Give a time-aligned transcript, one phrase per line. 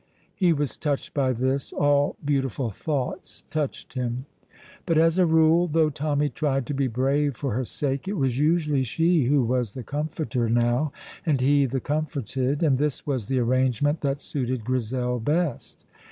[0.33, 4.25] He was touched by this; all beautiful thoughts touched him.
[4.87, 8.39] But as a rule, though Tommy tried to be brave for her sake, it was
[8.39, 10.91] usually she who was the comforter now,
[11.23, 15.85] and he the comforted, and this was the arrangement that suited Grizel best.